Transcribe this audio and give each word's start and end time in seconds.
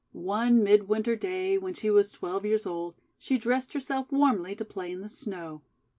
One 0.13 0.63
Mid 0.63 0.87
Winter 0.87 1.15
day, 1.15 1.59
when 1.59 1.75
she 1.75 1.91
was 1.91 2.11
twelve 2.11 2.43
years 2.43 2.65
old, 2.65 2.95
she 3.19 3.37
dressed 3.37 3.73
herself 3.73 4.09
w^armly 4.09 4.57
to 4.57 4.65
play 4.65 4.91
in 4.91 5.01
the 5.01 5.09
Snow. 5.09 5.61